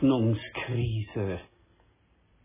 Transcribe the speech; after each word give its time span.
Hoffnungskrise, 0.00 1.40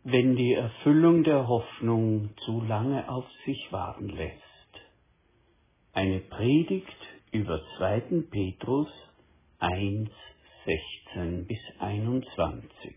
wenn 0.04 0.36
die 0.36 0.56
Erfüllung 0.56 1.24
der 1.24 1.48
Hoffnung 1.48 2.32
zu 2.44 2.62
lange 2.62 3.08
auf 3.08 3.26
sich 3.46 3.72
warten 3.72 4.10
lässt. 4.10 4.42
Eine 5.94 6.20
Predigt 6.20 6.90
über 7.32 7.62
2. 7.78 8.24
Petrus 8.30 8.90
1, 9.60 10.10
16 11.06 11.46
bis 11.48 11.60
21. 11.80 12.94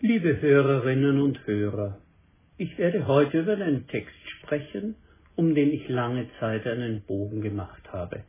Liebe 0.00 0.42
Hörerinnen 0.42 1.22
und 1.22 1.46
Hörer, 1.46 2.02
ich 2.58 2.76
werde 2.76 3.06
heute 3.06 3.40
über 3.40 3.54
einen 3.54 3.88
Text 3.88 4.28
sprechen, 4.40 4.96
um 5.36 5.54
den 5.54 5.72
ich 5.72 5.88
lange 5.88 6.28
Zeit 6.38 6.66
einen 6.66 7.00
Bogen 7.06 7.40
gemacht 7.40 7.90
habe. 7.90 8.24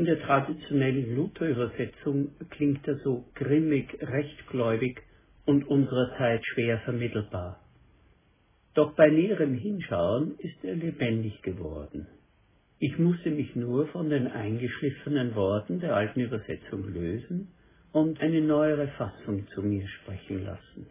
In 0.00 0.06
der 0.06 0.22
traditionellen 0.22 1.14
Luther-Übersetzung 1.14 2.30
klingt 2.48 2.88
er 2.88 2.96
so 3.00 3.26
grimmig, 3.34 3.98
rechtgläubig 4.00 5.02
und 5.44 5.68
unserer 5.68 6.16
Zeit 6.16 6.40
schwer 6.46 6.78
vermittelbar. 6.86 7.60
Doch 8.72 8.94
bei 8.94 9.10
näherem 9.10 9.52
Hinschauen 9.52 10.38
ist 10.38 10.64
er 10.64 10.74
lebendig 10.74 11.42
geworden. 11.42 12.06
Ich 12.78 12.98
musste 12.98 13.30
mich 13.30 13.54
nur 13.54 13.88
von 13.88 14.08
den 14.08 14.26
eingeschliffenen 14.26 15.34
Worten 15.34 15.80
der 15.80 15.94
alten 15.94 16.20
Übersetzung 16.20 16.88
lösen 16.94 17.48
und 17.92 18.22
eine 18.22 18.40
neuere 18.40 18.88
Fassung 18.96 19.46
zu 19.48 19.60
mir 19.60 19.86
sprechen 19.86 20.46
lassen. 20.46 20.86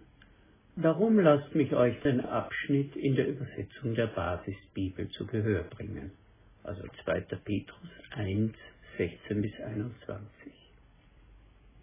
Darum 0.76 1.18
lasst 1.18 1.56
mich 1.56 1.74
euch 1.74 2.00
den 2.02 2.20
Abschnitt 2.20 2.96
in 2.96 3.16
der 3.16 3.28
Übersetzung 3.28 3.96
der 3.96 4.06
Basisbibel 4.06 5.10
zu 5.10 5.26
Gehör 5.26 5.64
bringen, 5.64 6.12
also 6.62 6.84
2. 7.06 7.22
Petrus 7.44 7.90
1, 8.12 8.54
16 9.00 9.42
bis 9.42 9.60
21. 9.60 10.30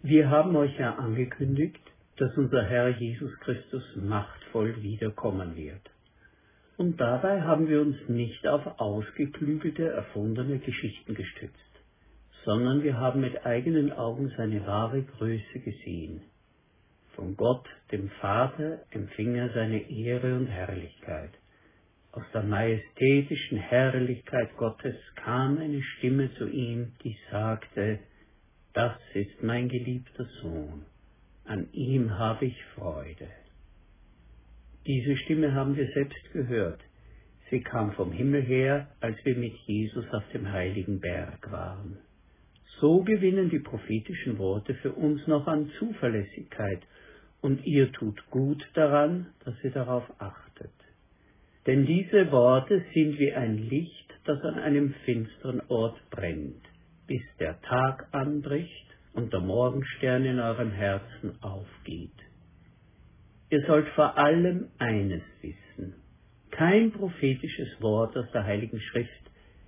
Wir 0.03 0.29
haben 0.29 0.55
euch 0.55 0.79
ja 0.79 0.95
angekündigt, 0.95 1.81
dass 2.15 2.37
unser 2.37 2.63
Herr 2.63 2.87
Jesus 2.87 3.37
Christus 3.41 3.83
machtvoll 3.97 4.81
wiederkommen 4.81 5.57
wird. 5.57 5.81
Und 6.77 7.01
dabei 7.01 7.41
haben 7.41 7.67
wir 7.67 7.81
uns 7.81 7.97
nicht 8.07 8.47
auf 8.47 8.79
ausgeklügelte, 8.79 9.89
erfundene 9.89 10.59
Geschichten 10.59 11.13
gestützt, 11.13 11.73
sondern 12.45 12.83
wir 12.83 12.97
haben 12.97 13.19
mit 13.19 13.45
eigenen 13.45 13.91
Augen 13.91 14.31
seine 14.37 14.65
wahre 14.65 15.03
Größe 15.03 15.59
gesehen– 15.59 16.21
von 17.17 17.35
Gott, 17.35 17.67
dem 17.91 18.09
Vater, 18.21 18.83
empfing 18.91 19.35
er 19.35 19.49
seine 19.49 19.89
Ehre 19.89 20.35
und 20.35 20.45
Herrlichkeit. 20.45 21.31
Aus 22.11 22.23
der 22.33 22.43
majestätischen 22.43 23.57
Herrlichkeit 23.57 24.55
Gottes 24.57 24.95
kam 25.15 25.57
eine 25.57 25.81
Stimme 25.81 26.33
zu 26.35 26.47
ihm, 26.47 26.93
die 27.03 27.17
sagte, 27.31 27.99
Das 28.73 28.97
ist 29.13 29.43
mein 29.43 29.69
geliebter 29.69 30.25
Sohn, 30.41 30.85
an 31.45 31.67
ihm 31.73 32.17
habe 32.17 32.45
ich 32.45 32.63
Freude. 32.75 33.27
Diese 34.85 35.17
Stimme 35.17 35.53
haben 35.53 35.75
wir 35.75 35.87
selbst 35.93 36.31
gehört. 36.31 36.79
Sie 37.49 37.61
kam 37.61 37.91
vom 37.93 38.11
Himmel 38.11 38.41
her, 38.41 38.87
als 38.99 39.17
wir 39.25 39.35
mit 39.35 39.53
Jesus 39.65 40.05
auf 40.13 40.23
dem 40.33 40.51
heiligen 40.51 40.99
Berg 40.99 41.51
waren. 41.51 41.97
So 42.79 43.03
gewinnen 43.03 43.49
die 43.49 43.59
prophetischen 43.59 44.37
Worte 44.37 44.75
für 44.75 44.91
uns 44.91 45.25
noch 45.27 45.47
an 45.47 45.69
Zuverlässigkeit 45.79 46.81
und 47.41 47.65
ihr 47.65 47.91
tut 47.91 48.29
gut 48.29 48.63
daran, 48.75 49.27
dass 49.45 49.55
ihr 49.63 49.71
darauf 49.71 50.03
achtet. 50.19 50.71
Denn 51.67 51.85
diese 51.85 52.31
Worte 52.31 52.81
sind 52.93 53.19
wie 53.19 53.33
ein 53.33 53.57
Licht, 53.57 54.13
das 54.23 54.41
an 54.41 54.57
einem 54.57 54.93
finsteren 55.03 55.61
Ort 55.67 55.97
brennt, 56.09 56.63
bis 57.07 57.21
der 57.39 57.59
Tag 57.61 58.07
anbricht 58.13 58.87
und 59.13 59.33
der 59.33 59.41
Morgenstern 59.41 60.23
in 60.23 60.39
eurem 60.39 60.71
Herzen 60.71 61.37
aufgeht. 61.41 62.15
Ihr 63.49 63.65
sollt 63.67 63.87
vor 63.89 64.17
allem 64.17 64.69
eines 64.77 65.23
wissen. 65.41 65.95
Kein 66.51 66.91
prophetisches 66.91 67.81
Wort 67.81 68.15
aus 68.17 68.31
der 68.33 68.45
Heiligen 68.45 68.79
Schrift 68.79 69.11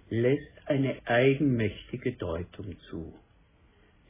lässt 0.10 0.68
eine 0.68 0.96
eigenmächtige 1.06 2.14
Deutung 2.14 2.78
zu. 2.90 3.14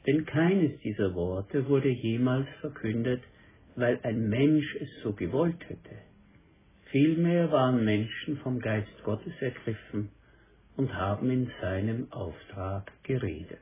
Denn 0.06 0.24
keines 0.26 0.78
dieser 0.80 1.14
Worte 1.14 1.68
wurde 1.68 1.88
jemals 1.88 2.48
verkündet, 2.60 3.22
weil 3.74 3.98
ein 4.04 4.28
Mensch 4.28 4.76
es 4.76 4.88
so 5.02 5.12
gewollt 5.12 5.68
hätte. 5.68 6.09
Vielmehr 6.90 7.52
waren 7.52 7.84
Menschen 7.84 8.38
vom 8.38 8.58
Geist 8.58 9.04
Gottes 9.04 9.32
ergriffen 9.40 10.10
und 10.76 10.92
haben 10.94 11.30
in 11.30 11.50
seinem 11.60 12.10
Auftrag 12.10 12.90
geredet. 13.04 13.58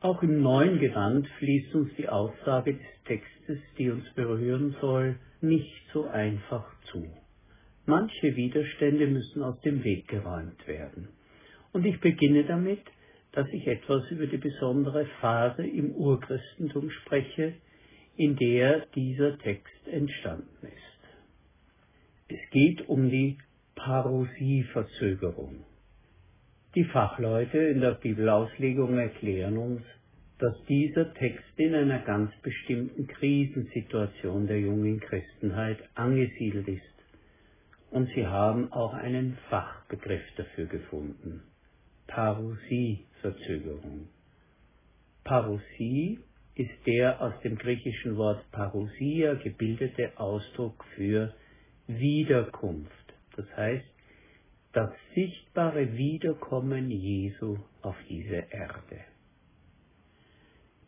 Auch 0.00 0.20
im 0.24 0.42
neuen 0.42 0.80
Gewand 0.80 1.28
fließt 1.38 1.74
uns 1.76 1.94
die 1.96 2.08
Aussage 2.08 2.74
des 2.74 3.04
Textes, 3.04 3.58
die 3.78 3.90
uns 3.90 4.04
berühren 4.14 4.74
soll, 4.80 5.16
nicht 5.40 5.72
so 5.92 6.08
einfach 6.08 6.66
zu. 6.90 7.06
Manche 7.86 8.34
Widerstände 8.34 9.06
müssen 9.06 9.44
aus 9.44 9.60
dem 9.60 9.84
Weg 9.84 10.08
geräumt 10.08 10.66
werden. 10.66 11.08
Und 11.72 11.86
ich 11.86 12.00
beginne 12.00 12.44
damit, 12.44 12.82
dass 13.30 13.46
ich 13.52 13.66
etwas 13.68 14.10
über 14.10 14.26
die 14.26 14.38
besondere 14.38 15.06
Phase 15.20 15.64
im 15.64 15.92
Urchristentum 15.92 16.90
spreche, 16.90 17.54
in 18.16 18.36
der 18.36 18.86
dieser 18.94 19.38
Text 19.38 19.88
entstanden 19.88 20.48
ist. 20.62 20.82
Es 22.28 22.50
geht 22.50 22.88
um 22.88 23.10
die 23.10 23.38
Parosieverzögerung. 23.74 25.64
Die 26.74 26.84
Fachleute 26.84 27.58
in 27.58 27.80
der 27.80 27.92
Bibelauslegung 27.92 28.98
erklären 28.98 29.58
uns, 29.58 29.82
dass 30.38 30.54
dieser 30.66 31.12
Text 31.14 31.44
in 31.56 31.74
einer 31.74 32.00
ganz 32.00 32.30
bestimmten 32.42 33.06
Krisensituation 33.06 34.46
der 34.46 34.60
jungen 34.60 35.00
Christenheit 35.00 35.78
angesiedelt 35.94 36.68
ist. 36.68 36.82
Und 37.90 38.08
sie 38.14 38.26
haben 38.26 38.72
auch 38.72 38.94
einen 38.94 39.36
Fachbegriff 39.50 40.22
dafür 40.36 40.66
gefunden. 40.66 41.42
Parosieverzögerung. 42.06 44.08
Parosie 45.24 46.18
ist 46.54 46.86
der 46.86 47.20
aus 47.20 47.32
dem 47.42 47.56
griechischen 47.56 48.16
Wort 48.16 48.44
Parousia 48.50 49.34
gebildete 49.34 50.12
Ausdruck 50.16 50.84
für 50.96 51.34
Wiederkunft. 51.86 53.14
Das 53.36 53.46
heißt, 53.56 53.86
das 54.72 54.90
sichtbare 55.14 55.96
Wiederkommen 55.96 56.90
Jesu 56.90 57.58
auf 57.82 57.96
diese 58.08 58.44
Erde. 58.50 59.04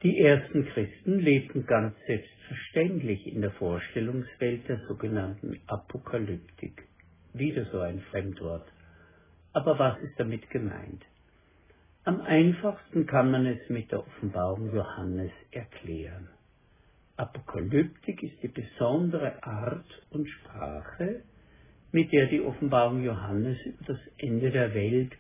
Die 0.03 0.19
ersten 0.21 0.67
Christen 0.67 1.19
lebten 1.19 1.65
ganz 1.65 1.95
selbstverständlich 2.07 3.27
in 3.27 3.41
der 3.41 3.53
Vorstellungswelt 3.53 4.69
der 4.69 4.79
sogenannten 4.87 5.61
Apokalyptik. 5.67 6.87
Wieder 7.33 7.65
so 7.73 7.81
ein 7.81 8.01
Fremdwort. 8.11 8.71
Aber 9.55 9.79
was 9.79 9.99
ist 10.01 10.19
damit 10.19 10.51
gemeint? 10.51 11.05
Am 12.07 12.21
einfachsten 12.21 13.07
kann 13.07 13.31
man 13.31 13.47
es 13.47 13.71
mit 13.71 13.91
der 13.91 14.01
Offenbarung 14.01 14.75
Johannes 14.75 15.33
erklären. 15.53 16.29
Apokalyptik 17.17 18.23
ist 18.23 18.43
die 18.43 18.49
besondere 18.49 19.43
Art 19.43 19.87
und 20.11 20.29
Sprache, 20.29 21.23
mit 21.93 22.13
der 22.13 22.27
die 22.27 22.43
Offenbarung 22.43 23.03
Johannes 23.03 23.57
über 23.65 23.85
das 23.87 24.01
Ende 24.19 24.51
der 24.51 24.75
Welt 24.75 25.13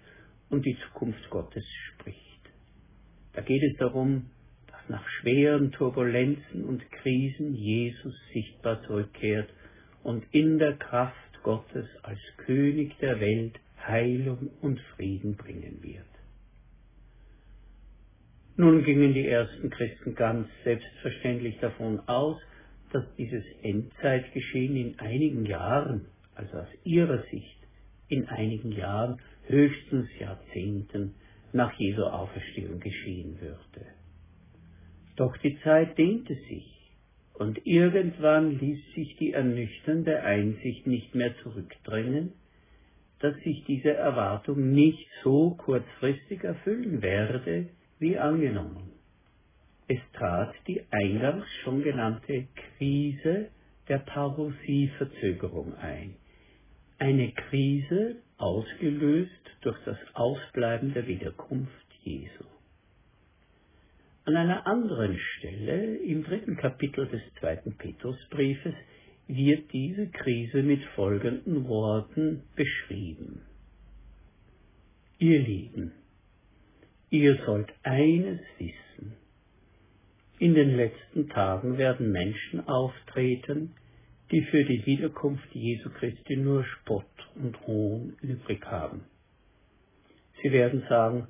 und 0.50 0.66
die 0.66 0.76
Zukunft 0.76 1.30
Gottes 1.30 1.64
spricht. 1.94 2.50
Da 3.32 3.40
geht 3.40 3.62
es 3.62 3.78
darum, 3.78 4.28
dass 4.66 4.86
nach 4.90 5.08
schweren 5.08 5.72
Turbulenzen 5.72 6.66
und 6.66 6.82
Krisen 6.90 7.54
Jesus 7.54 8.14
sichtbar 8.34 8.82
zurückkehrt 8.82 9.48
und 10.02 10.22
in 10.32 10.58
der 10.58 10.76
Kraft 10.76 11.42
Gottes 11.44 11.88
als 12.02 12.20
König 12.44 12.98
der 12.98 13.20
Welt 13.20 13.58
Heilung 13.86 14.50
und 14.60 14.78
Frieden 14.96 15.36
bringen 15.36 15.82
wird. 15.82 16.13
Nun 18.56 18.84
gingen 18.84 19.14
die 19.14 19.26
ersten 19.26 19.68
Christen 19.70 20.14
ganz 20.14 20.48
selbstverständlich 20.62 21.58
davon 21.58 22.00
aus, 22.08 22.40
dass 22.92 23.04
dieses 23.16 23.44
Endzeitgeschehen 23.62 24.76
in 24.76 24.98
einigen 25.00 25.44
Jahren, 25.44 26.06
also 26.36 26.58
aus 26.58 26.68
ihrer 26.84 27.22
Sicht 27.24 27.58
in 28.08 28.28
einigen 28.28 28.70
Jahren, 28.70 29.20
höchstens 29.46 30.08
Jahrzehnten 30.20 31.14
nach 31.52 31.72
Jesu 31.72 32.02
Auferstehung 32.04 32.78
geschehen 32.78 33.40
würde. 33.40 33.86
Doch 35.16 35.36
die 35.38 35.58
Zeit 35.60 35.98
dehnte 35.98 36.34
sich, 36.34 36.70
und 37.34 37.66
irgendwann 37.66 38.58
ließ 38.60 38.78
sich 38.94 39.16
die 39.16 39.32
ernüchternde 39.32 40.22
Einsicht 40.22 40.86
nicht 40.86 41.16
mehr 41.16 41.36
zurückdrängen, 41.42 42.32
dass 43.18 43.34
sich 43.38 43.64
diese 43.64 43.92
Erwartung 43.92 44.70
nicht 44.70 45.08
so 45.24 45.56
kurzfristig 45.56 46.44
erfüllen 46.44 47.02
werde, 47.02 47.70
wie 47.98 48.18
angenommen. 48.18 48.92
Es 49.86 50.00
trat 50.14 50.54
die 50.66 50.82
eingangs 50.90 51.46
schon 51.62 51.82
genannte 51.82 52.46
Krise 52.54 53.50
der 53.88 53.98
Parosieverzögerung 53.98 55.74
ein. 55.74 56.16
Eine 56.98 57.32
Krise 57.32 58.16
ausgelöst 58.38 59.30
durch 59.60 59.78
das 59.84 59.98
Ausbleiben 60.14 60.94
der 60.94 61.06
Wiederkunft 61.06 61.70
Jesu. 62.02 62.44
An 64.26 64.36
einer 64.36 64.66
anderen 64.66 65.18
Stelle 65.18 65.96
im 65.96 66.24
dritten 66.24 66.56
Kapitel 66.56 67.06
des 67.08 67.20
zweiten 67.40 67.76
Petrusbriefes 67.76 68.74
wird 69.26 69.70
diese 69.72 70.08
Krise 70.08 70.62
mit 70.62 70.82
folgenden 70.94 71.68
Worten 71.68 72.42
beschrieben. 72.56 73.42
Ihr 75.18 75.40
Lieben, 75.40 75.92
ihr 77.14 77.36
sollt 77.46 77.72
eines 77.84 78.40
wissen. 78.58 79.16
In 80.40 80.54
den 80.54 80.74
letzten 80.76 81.28
Tagen 81.28 81.78
werden 81.78 82.10
Menschen 82.10 82.66
auftreten, 82.66 83.74
die 84.32 84.42
für 84.42 84.64
die 84.64 84.84
Wiederkunft 84.84 85.46
Jesu 85.52 85.90
Christi 85.90 86.36
nur 86.36 86.64
Spott 86.64 87.06
und 87.36 87.60
Hohn 87.68 88.16
übrig 88.20 88.66
haben. 88.66 89.04
Sie 90.42 90.50
werden 90.50 90.82
sagen, 90.88 91.28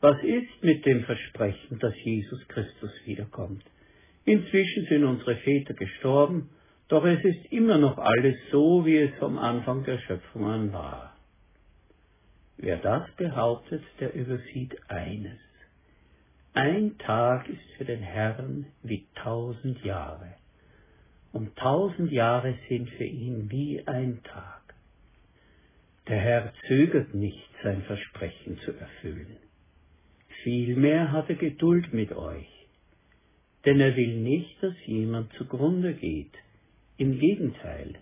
was 0.00 0.16
ist 0.22 0.62
mit 0.62 0.86
dem 0.86 1.04
Versprechen, 1.04 1.78
dass 1.78 1.94
Jesus 2.04 2.48
Christus 2.48 2.90
wiederkommt? 3.04 3.64
Inzwischen 4.24 4.86
sind 4.86 5.04
unsere 5.04 5.36
Väter 5.36 5.74
gestorben, 5.74 6.48
doch 6.88 7.04
es 7.04 7.22
ist 7.22 7.52
immer 7.52 7.76
noch 7.76 7.98
alles 7.98 8.36
so, 8.50 8.86
wie 8.86 8.96
es 8.96 9.14
vom 9.18 9.36
Anfang 9.36 9.84
der 9.84 9.98
Schöpfung 9.98 10.46
an 10.46 10.72
war. 10.72 11.07
Wer 12.58 12.78
das 12.78 13.08
behauptet, 13.16 13.84
der 14.00 14.14
übersieht 14.14 14.76
eines. 14.90 15.38
Ein 16.54 16.98
Tag 16.98 17.48
ist 17.48 17.70
für 17.76 17.84
den 17.84 18.02
Herrn 18.02 18.66
wie 18.82 19.06
tausend 19.14 19.84
Jahre, 19.84 20.34
und 21.32 21.54
tausend 21.56 22.10
Jahre 22.10 22.58
sind 22.68 22.90
für 22.90 23.04
ihn 23.04 23.48
wie 23.48 23.86
ein 23.86 24.22
Tag. 24.24 24.74
Der 26.08 26.18
Herr 26.18 26.52
zögert 26.66 27.14
nicht, 27.14 27.48
sein 27.62 27.82
Versprechen 27.82 28.58
zu 28.64 28.72
erfüllen. 28.72 29.36
Vielmehr 30.42 31.12
hat 31.12 31.28
er 31.28 31.36
Geduld 31.36 31.92
mit 31.92 32.12
euch, 32.12 32.48
denn 33.66 33.78
er 33.78 33.94
will 33.94 34.16
nicht, 34.16 34.60
dass 34.62 34.74
jemand 34.84 35.32
zugrunde 35.34 35.94
geht. 35.94 36.32
Im 36.96 37.20
Gegenteil, 37.20 37.96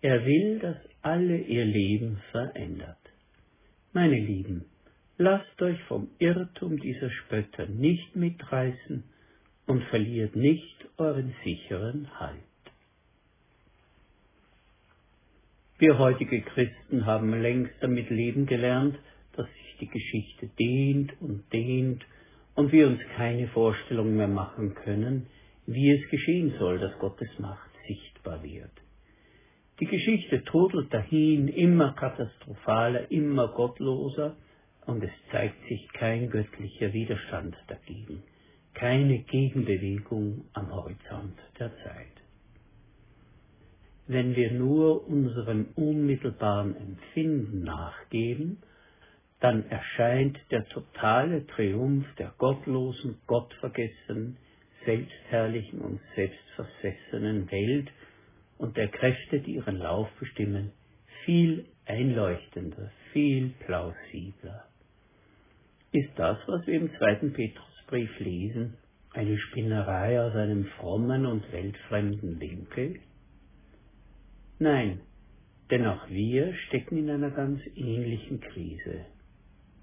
er 0.00 0.24
will, 0.24 0.60
dass 0.60 0.76
alle 1.02 1.36
ihr 1.36 1.64
Leben 1.64 2.22
verändert. 2.30 2.97
Meine 3.94 4.18
Lieben, 4.18 4.66
lasst 5.16 5.62
euch 5.62 5.82
vom 5.84 6.08
Irrtum 6.18 6.78
dieser 6.78 7.10
Spötter 7.10 7.66
nicht 7.66 8.14
mitreißen 8.14 9.02
und 9.66 9.82
verliert 9.84 10.36
nicht 10.36 10.86
euren 10.98 11.34
sicheren 11.42 12.20
Halt. 12.20 12.38
Wir 15.78 15.98
heutige 15.98 16.42
Christen 16.42 17.06
haben 17.06 17.40
längst 17.40 17.72
damit 17.80 18.10
leben 18.10 18.44
gelernt, 18.44 18.98
dass 19.32 19.46
sich 19.46 19.76
die 19.80 19.88
Geschichte 19.88 20.48
dehnt 20.58 21.12
und 21.22 21.50
dehnt 21.52 22.04
und 22.56 22.72
wir 22.72 22.88
uns 22.88 23.00
keine 23.16 23.48
Vorstellung 23.48 24.16
mehr 24.16 24.28
machen 24.28 24.74
können, 24.74 25.28
wie 25.66 25.92
es 25.92 26.10
geschehen 26.10 26.52
soll, 26.58 26.78
dass 26.78 26.98
Gottes 26.98 27.30
Macht 27.38 27.70
sichtbar 27.86 28.42
wird. 28.42 28.72
Die 29.80 29.86
Geschichte 29.86 30.42
trudelt 30.44 30.92
dahin, 30.92 31.48
immer 31.48 31.92
katastrophaler, 31.92 33.10
immer 33.10 33.48
gottloser, 33.48 34.36
und 34.86 35.04
es 35.04 35.10
zeigt 35.30 35.68
sich 35.68 35.86
kein 35.92 36.30
göttlicher 36.30 36.92
Widerstand 36.92 37.54
dagegen, 37.68 38.22
keine 38.74 39.18
Gegenbewegung 39.18 40.46
am 40.54 40.72
Horizont 40.72 41.38
der 41.60 41.70
Zeit. 41.84 42.18
Wenn 44.06 44.34
wir 44.34 44.50
nur 44.50 45.06
unserem 45.06 45.66
unmittelbaren 45.76 46.74
Empfinden 46.74 47.62
nachgeben, 47.62 48.62
dann 49.40 49.68
erscheint 49.68 50.38
der 50.50 50.66
totale 50.68 51.46
Triumph 51.46 52.06
der 52.16 52.32
gottlosen, 52.38 53.18
gottvergessenen, 53.26 54.38
selbstherrlichen 54.84 55.80
und 55.80 56.00
selbstversessenen 56.16 57.50
Welt 57.50 57.90
und 58.58 58.76
der 58.76 58.88
Kräfte, 58.88 59.40
die 59.40 59.54
ihren 59.54 59.78
Lauf 59.78 60.08
bestimmen, 60.18 60.72
viel 61.24 61.66
einleuchtender, 61.86 62.90
viel 63.12 63.50
plausibler. 63.66 64.64
Ist 65.92 66.10
das, 66.16 66.36
was 66.46 66.66
wir 66.66 66.74
im 66.74 66.90
zweiten 66.98 67.32
Petrusbrief 67.32 68.18
lesen, 68.18 68.74
eine 69.14 69.38
Spinnerei 69.38 70.20
aus 70.20 70.34
einem 70.34 70.66
frommen 70.78 71.24
und 71.24 71.50
weltfremden 71.50 72.38
Winkel? 72.40 73.00
Nein, 74.58 75.00
denn 75.70 75.86
auch 75.86 76.08
wir 76.08 76.54
stecken 76.66 76.98
in 76.98 77.10
einer 77.10 77.30
ganz 77.30 77.60
ähnlichen 77.74 78.40
Krise. 78.40 79.06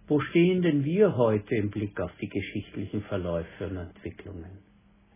Wo 0.07 0.19
stehen 0.19 0.61
denn 0.61 0.83
wir 0.83 1.15
heute 1.17 1.55
im 1.55 1.71
Blick 1.71 1.99
auf 1.99 2.11
die 2.21 2.29
geschichtlichen 2.29 3.01
Verläufe 3.03 3.67
und 3.67 3.77
Entwicklungen? 3.77 4.64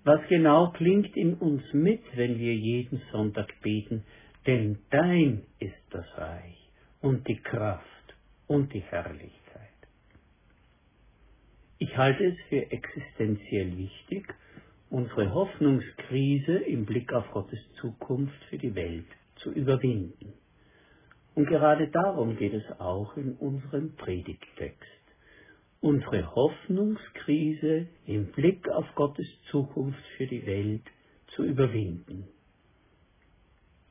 Was 0.04 0.22
genau 0.30 0.72
klingt 0.72 1.16
in 1.18 1.34
uns 1.36 1.62
mit, 1.74 2.02
wenn 2.16 2.40
wir 2.40 2.56
jeden 2.56 3.02
Sonntag 3.12 3.54
beten, 3.62 4.04
denn 4.48 4.80
dein 4.90 5.44
ist 5.60 5.76
das 5.92 6.06
Reich 6.18 6.58
und 7.02 7.28
die 7.28 7.40
Kraft 7.42 8.16
und 8.48 8.74
die 8.74 8.82
Herrlichkeit. 8.82 9.40
Ich 11.78 11.96
halte 11.98 12.26
es 12.26 12.36
für 12.50 12.72
existenziell 12.72 13.78
wichtig, 13.78 14.26
unsere 14.90 15.34
Hoffnungskrise 15.34 16.58
im 16.58 16.86
Blick 16.86 17.14
auf 17.14 17.30
Gottes 17.32 17.60
Zukunft 17.80 18.44
für 18.50 18.58
die 18.58 18.76
Welt 18.76 19.08
zu 19.36 19.52
überwinden. 19.52 20.34
Und 21.36 21.46
gerade 21.46 21.88
darum 21.90 22.36
geht 22.38 22.54
es 22.54 22.80
auch 22.80 23.16
in 23.16 23.34
unserem 23.36 23.96
Predigttext. 23.96 24.99
Unsere 25.82 26.36
Hoffnungskrise 26.36 27.88
im 28.06 28.32
Blick 28.34 28.68
auf 28.70 28.86
Gottes 28.96 29.28
Zukunft 29.50 30.04
für 30.18 30.28
die 30.28 30.46
Welt 30.46 30.84
zu 31.28 31.44
überwinden. 31.44 32.28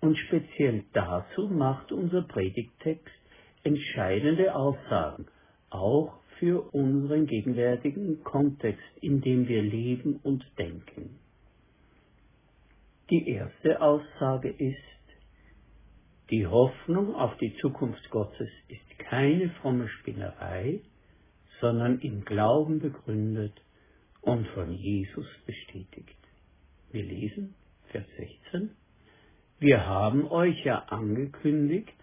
Und 0.01 0.17
speziell 0.19 0.85
dazu 0.93 1.49
macht 1.49 1.91
unser 1.91 2.23
Predigttext 2.23 3.15
entscheidende 3.65 4.55
Aussagen, 4.55 5.27
auch 5.71 6.21
für 6.39 6.73
unseren 6.75 7.27
gegenwärtigen 7.27 8.23
Kontext, 8.23 8.85
in 9.01 9.21
dem 9.23 9.49
wir 9.49 9.63
leben 9.63 10.21
und 10.23 10.45
denken. 10.59 11.19
Die 13.11 13.29
erste 13.31 13.81
Aussage 13.81 14.51
ist, 14.51 14.77
die 16.31 16.47
Hoffnung 16.47 17.15
auf 17.15 17.37
die 17.39 17.57
Zukunft 17.57 18.11
Gottes 18.11 18.51
ist 18.69 18.99
keine 18.99 19.49
fromme 19.63 19.89
Spinnerei, 19.89 20.81
sondern 21.61 22.01
im 22.01 22.25
Glauben 22.25 22.81
begründet 22.81 23.61
und 24.21 24.47
von 24.49 24.73
Jesus 24.73 25.27
bestätigt. 25.47 26.19
Wir 26.91 27.03
lesen 27.03 27.55
Vers 27.91 28.07
16. 28.17 28.71
Wir 29.59 29.87
haben 29.87 30.29
euch 30.29 30.65
ja 30.65 30.79
angekündigt, 30.89 31.95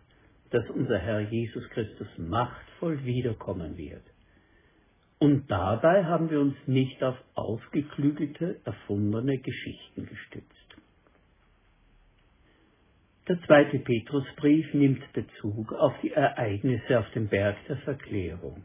dass 0.51 0.69
unser 0.69 0.99
Herr 0.99 1.21
Jesus 1.21 1.67
Christus 1.69 2.07
machtvoll 2.17 3.03
wiederkommen 3.05 3.77
wird. 3.77 4.03
Und 5.19 5.49
dabei 5.49 6.03
haben 6.05 6.29
wir 6.29 6.39
uns 6.39 6.55
nicht 6.67 7.01
auf 7.01 7.15
ausgeklügelte, 7.33 8.59
erfundene 8.65 9.37
Geschichten 9.37 10.05
gestützt. 10.05 10.55
Der 13.27 13.41
zweite 13.41 13.79
Petrusbrief 13.79 14.71
nimmt 14.73 15.01
Bezug 15.13 15.73
auf 15.73 15.93
die 16.03 16.11
Ereignisse 16.11 16.99
auf 16.99 17.09
dem 17.11 17.27
Berg 17.27 17.57
der 17.67 17.77
Verklärung. 17.77 18.63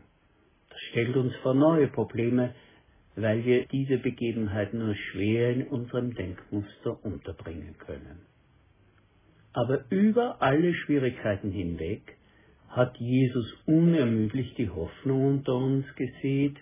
Stellt 0.91 1.17
uns 1.17 1.35
vor 1.37 1.55
neue 1.55 1.89
Probleme, 1.89 2.55
weil 3.17 3.45
wir 3.45 3.67
diese 3.67 3.99
Begebenheiten 3.99 4.79
nur 4.79 4.95
schwer 4.95 5.53
in 5.53 5.67
unserem 5.67 6.15
Denkmuster 6.15 7.05
unterbringen 7.05 7.77
können. 7.79 8.21
Aber 9.53 9.85
über 9.91 10.41
alle 10.41 10.75
Schwierigkeiten 10.75 11.51
hinweg 11.51 12.17
hat 12.69 12.97
Jesus 12.99 13.53
unermüdlich 13.67 14.55
die 14.55 14.71
Hoffnung 14.71 15.27
unter 15.27 15.57
uns 15.57 15.85
gesät, 15.97 16.57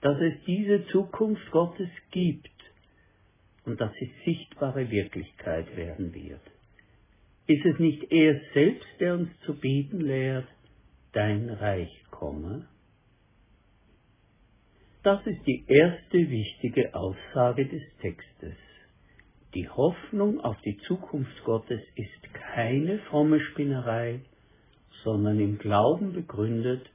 dass 0.00 0.20
es 0.20 0.34
diese 0.46 0.86
Zukunft 0.86 1.50
Gottes 1.50 1.88
gibt 2.12 2.50
und 3.64 3.80
dass 3.80 3.92
sie 3.94 4.12
sichtbare 4.24 4.90
Wirklichkeit 4.90 5.76
werden 5.76 6.14
wird. 6.14 6.40
Ist 7.48 7.64
es 7.64 7.78
nicht 7.78 8.12
er 8.12 8.40
selbst, 8.54 8.88
der 9.00 9.14
uns 9.14 9.30
zu 9.44 9.54
beten 9.54 10.00
lehrt, 10.00 10.46
dein 11.12 11.50
Reich 11.50 12.04
komme? 12.10 12.68
Das 15.08 15.26
ist 15.26 15.46
die 15.46 15.64
erste 15.66 16.18
wichtige 16.18 16.94
Aussage 16.94 17.66
des 17.66 17.80
Textes. 18.02 18.58
Die 19.54 19.66
Hoffnung 19.66 20.38
auf 20.40 20.60
die 20.60 20.76
Zukunft 20.86 21.44
Gottes 21.44 21.80
ist 21.94 22.34
keine 22.34 22.98
fromme 23.08 23.40
Spinnerei, 23.40 24.20
sondern 25.04 25.40
im 25.40 25.56
Glauben 25.56 26.12
begründet 26.12 26.90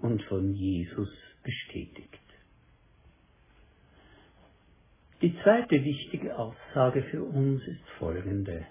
und 0.00 0.20
von 0.24 0.52
Jesus 0.54 1.08
bestätigt. 1.44 2.18
Die 5.20 5.32
zweite 5.44 5.84
wichtige 5.84 6.36
Aussage 6.36 7.04
für 7.12 7.22
uns 7.22 7.62
ist 7.68 7.88
folgende. 8.00 8.66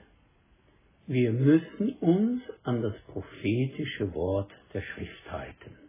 Wir 1.07 1.31
müssen 1.31 1.93
uns 2.01 2.41
an 2.63 2.81
das 2.81 2.99
prophetische 3.07 4.13
Wort 4.13 4.51
der 4.73 4.81
Schrift 4.81 5.31
halten. 5.31 5.80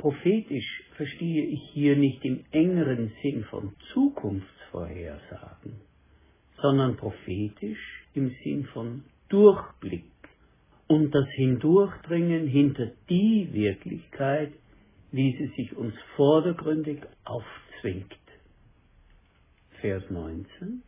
Prophetisch 0.00 0.82
verstehe 0.96 1.44
ich 1.44 1.60
hier 1.74 1.94
nicht 1.94 2.24
im 2.24 2.42
engeren 2.52 3.12
Sinn 3.22 3.44
von 3.44 3.74
Zukunftsvorhersagen, 3.92 5.74
sondern 6.62 6.96
prophetisch 6.96 8.06
im 8.14 8.34
Sinn 8.42 8.64
von 8.72 9.04
Durchblick 9.28 10.06
und 10.88 11.14
das 11.14 11.28
Hindurchdringen 11.36 12.46
hinter 12.46 12.92
die 13.10 13.50
Wirklichkeit, 13.52 14.54
wie 15.12 15.36
sie 15.36 15.48
sich 15.54 15.76
uns 15.76 15.94
vordergründig 16.16 17.02
aufzwingt. 17.24 18.16
Vers 19.82 20.02
19 20.08 20.82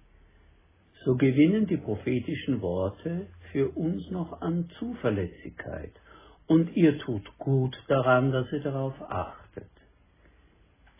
So 1.04 1.16
gewinnen 1.16 1.66
die 1.66 1.76
prophetischen 1.76 2.62
Worte 2.62 3.26
für 3.52 3.68
uns 3.76 4.10
noch 4.10 4.40
an 4.40 4.70
Zuverlässigkeit, 4.78 5.92
und 6.52 6.76
ihr 6.76 6.98
tut 6.98 7.26
gut 7.38 7.82
daran, 7.88 8.30
dass 8.30 8.52
ihr 8.52 8.60
darauf 8.60 8.92
achtet. 9.08 9.70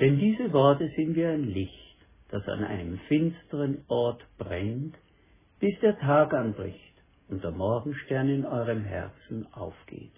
Denn 0.00 0.18
diese 0.18 0.50
Worte 0.54 0.90
sind 0.97 1.14
wie 1.14 1.26
ein 1.26 1.44
Licht, 1.44 1.99
das 2.30 2.49
an 2.49 2.64
einem 2.64 2.99
finsteren 3.06 3.85
Ort 3.88 4.25
brennt, 4.38 4.97
bis 5.61 5.78
der 5.80 5.99
Tag 5.99 6.32
anbricht 6.32 6.94
und 7.28 7.44
der 7.44 7.50
Morgenstern 7.50 8.30
in 8.30 8.47
eurem 8.47 8.82
Herzen 8.82 9.47
aufgeht. 9.52 10.14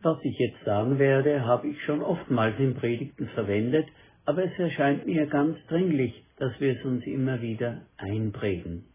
Was 0.00 0.18
ich 0.22 0.38
jetzt 0.38 0.64
sagen 0.64 0.98
werde, 0.98 1.44
habe 1.44 1.68
ich 1.68 1.82
schon 1.82 2.00
oftmals 2.00 2.58
in 2.58 2.74
Predigten 2.74 3.28
verwendet, 3.34 3.86
aber 4.24 4.44
es 4.44 4.58
erscheint 4.58 5.04
mir 5.04 5.26
ganz 5.26 5.58
dringlich, 5.68 6.24
dass 6.38 6.58
wir 6.58 6.78
es 6.78 6.82
uns 6.86 7.04
immer 7.04 7.42
wieder 7.42 7.82
einprägen. 7.98 8.86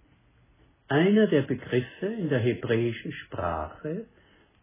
Einer 0.92 1.28
der 1.28 1.44
Begriffe 1.44 2.08
in 2.08 2.30
der 2.30 2.40
hebräischen 2.40 3.12
Sprache, 3.12 4.08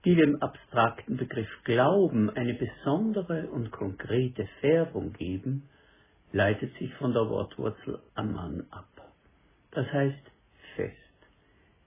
die 0.05 0.17
dem 0.17 0.43
abstrakten 0.43 1.17
Begriff 1.17 1.49
Glauben 1.63 2.31
eine 2.31 2.55
besondere 2.55 3.47
und 3.47 3.71
konkrete 3.71 4.49
Färbung 4.61 5.13
geben, 5.13 5.69
leitet 6.33 6.77
sich 6.79 6.93
von 6.95 7.13
der 7.13 7.29
Wortwurzel 7.29 8.01
Aman 8.15 8.67
ab. 8.73 8.89
Das 9.71 9.87
heißt 9.93 10.33
fest. 10.75 10.97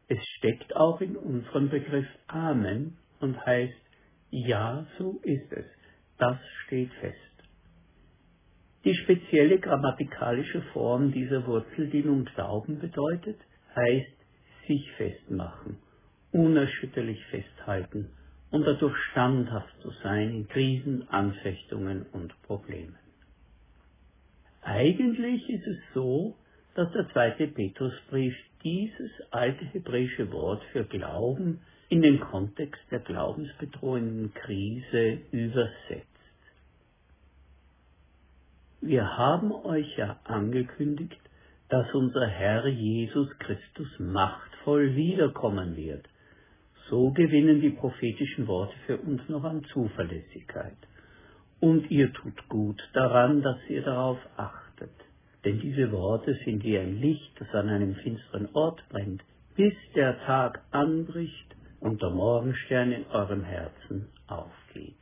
Es 0.08 0.19
steckt 0.38 0.74
auch 0.74 1.01
in 1.01 1.17
unserem 1.17 1.67
Begriff 1.67 2.08
Amen 2.27 2.98
und 3.19 3.46
heißt 3.46 3.74
ja, 4.29 4.88
so 4.98 5.19
ist 5.24 5.51
es. 5.51 5.65
Das 6.17 6.38
steht 6.65 6.93
fest. 7.01 7.17
Die 8.86 8.96
spezielle 8.96 9.60
grammatikalische 9.60 10.62
Form 10.72 11.12
dieser 11.12 11.46
Wurzel, 11.46 11.89
die 11.89 12.03
nun 12.03 12.24
Glauben 12.24 12.79
bedeutet, 12.79 13.38
heißt 13.75 14.18
sich 14.69 14.89
festmachen, 14.91 15.77
unerschütterlich 16.31 17.19
festhalten 17.25 18.11
und 18.51 18.65
dadurch 18.65 18.95
standhaft 19.11 19.73
zu 19.81 19.91
sein 20.03 20.29
in 20.29 20.47
Krisen, 20.47 21.09
Anfechtungen 21.09 22.05
und 22.11 22.39
Problemen. 22.43 22.95
Eigentlich 24.61 25.49
ist 25.49 25.65
es 25.65 25.77
so, 25.95 26.35
dass 26.75 26.91
der 26.91 27.09
zweite 27.09 27.47
Petrusbrief 27.47 28.35
dieses 28.63 29.11
alte 29.31 29.65
hebräische 29.65 30.31
Wort 30.31 30.63
für 30.71 30.83
Glauben 30.83 31.61
in 31.89 32.03
den 32.03 32.19
Kontext 32.19 32.81
der 32.91 32.99
glaubensbedrohenden 32.99 34.33
Krise 34.35 35.19
übersetzt. 35.31 36.05
Wir 38.81 39.17
haben 39.17 39.51
euch 39.51 39.97
ja 39.97 40.19
angekündigt, 40.25 41.19
dass 41.69 41.91
unser 41.93 42.27
Herr 42.27 42.67
Jesus 42.67 43.29
Christus 43.39 43.88
machtvoll 44.59 44.95
wiederkommen 44.95 45.75
wird. 45.75 46.07
So 46.89 47.11
gewinnen 47.11 47.61
die 47.61 47.69
prophetischen 47.69 48.47
Worte 48.47 48.73
für 48.85 48.97
uns 48.97 49.21
noch 49.29 49.43
an 49.43 49.63
Zuverlässigkeit. 49.73 50.77
Und 51.59 51.91
ihr 51.91 52.11
tut 52.13 52.47
gut 52.47 52.81
daran, 52.93 53.41
dass 53.41 53.57
ihr 53.69 53.83
darauf 53.83 54.17
achtet 54.37 54.91
denn 55.45 55.59
diese 55.61 55.91
Worte 55.93 56.37
sind 56.43 56.63
wie 56.63 56.77
ein 56.77 56.99
Licht, 56.99 57.31
das 57.39 57.47
an 57.53 57.69
einem 57.69 57.95
finsteren 57.95 58.49
Ort 58.53 58.83
brennt, 58.89 59.23
bis 59.55 59.73
der 59.95 60.19
Tag 60.25 60.61
anbricht 60.71 61.55
und 61.79 62.01
der 62.01 62.09
Morgenstern 62.09 62.91
in 62.91 63.05
eurem 63.07 63.43
Herzen 63.43 64.09
aufgeht. 64.27 64.97